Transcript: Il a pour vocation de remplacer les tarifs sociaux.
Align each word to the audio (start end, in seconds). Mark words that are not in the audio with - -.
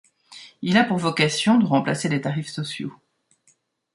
Il 0.63 0.77
a 0.79 0.83
pour 0.83 0.97
vocation 0.97 1.59
de 1.59 1.65
remplacer 1.67 2.09
les 2.09 2.21
tarifs 2.21 2.49
sociaux. 2.49 2.91